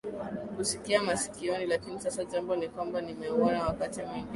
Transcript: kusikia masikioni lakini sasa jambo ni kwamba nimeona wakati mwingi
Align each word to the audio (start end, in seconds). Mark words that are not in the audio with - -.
kusikia 0.55 1.01
masikioni 1.03 1.65
lakini 1.65 1.99
sasa 2.01 2.25
jambo 2.25 2.55
ni 2.55 2.69
kwamba 2.69 3.01
nimeona 3.01 3.63
wakati 3.67 4.01
mwingi 4.03 4.29